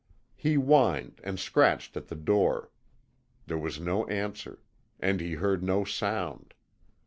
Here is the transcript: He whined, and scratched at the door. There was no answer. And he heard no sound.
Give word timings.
He 0.35 0.55
whined, 0.55 1.21
and 1.23 1.39
scratched 1.39 1.95
at 1.95 2.07
the 2.07 2.15
door. 2.15 2.71
There 3.45 3.59
was 3.59 3.79
no 3.79 4.07
answer. 4.07 4.63
And 4.99 5.21
he 5.21 5.33
heard 5.33 5.61
no 5.61 5.83
sound. 5.85 6.55